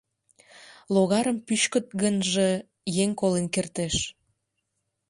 [0.93, 2.49] Логарым пӱчкыт гынже,
[3.03, 3.95] еҥ колен кертеш.